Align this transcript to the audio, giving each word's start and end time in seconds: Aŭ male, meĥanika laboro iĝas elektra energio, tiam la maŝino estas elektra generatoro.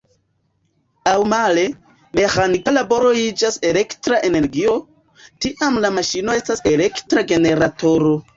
Aŭ 1.09 1.17
male, 1.33 1.65
meĥanika 2.19 2.73
laboro 2.73 3.11
iĝas 3.25 3.59
elektra 3.73 4.23
energio, 4.31 4.75
tiam 5.45 5.79
la 5.85 5.93
maŝino 6.01 6.39
estas 6.41 6.67
elektra 6.73 7.27
generatoro. 7.35 8.17